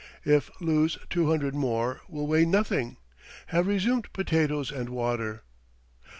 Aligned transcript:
If 0.25 0.49
lose 0.59 0.97
two 1.11 1.27
hundred 1.29 1.53
more 1.53 2.01
will 2.09 2.25
weigh 2.25 2.45
nothing. 2.45 2.97
Have 3.49 3.67
resumed 3.67 4.11
potatoes 4.13 4.71
and 4.71 4.89
water. 4.89 5.43